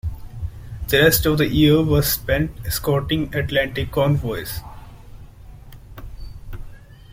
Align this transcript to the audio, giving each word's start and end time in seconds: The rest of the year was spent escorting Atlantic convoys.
The 0.87 0.97
rest 0.97 1.27
of 1.27 1.37
the 1.37 1.45
year 1.47 1.83
was 1.83 2.11
spent 2.11 2.57
escorting 2.65 3.35
Atlantic 3.35 3.91
convoys. 3.91 4.61